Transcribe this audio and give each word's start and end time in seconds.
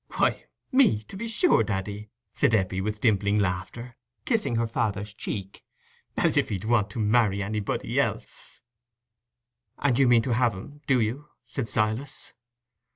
"Why, 0.17 0.45
me, 0.71 1.03
to 1.09 1.15
be 1.15 1.27
sure, 1.27 1.61
daddy," 1.63 2.09
said 2.33 2.55
Eppie, 2.55 2.81
with 2.81 3.01
dimpling 3.01 3.37
laughter, 3.37 3.97
kissing 4.25 4.55
her 4.55 4.65
father's 4.65 5.13
cheek; 5.13 5.63
"as 6.17 6.37
if 6.37 6.49
he'd 6.49 6.63
want 6.63 6.89
to 6.89 6.99
marry 6.99 7.43
anybody 7.43 7.99
else!" 7.99 8.61
"And 9.77 9.99
you 9.99 10.07
mean 10.07 10.23
to 10.23 10.33
have 10.33 10.55
him, 10.55 10.81
do 10.87 10.99
you?" 11.01 11.27
said 11.45 11.69
Silas. 11.69 12.33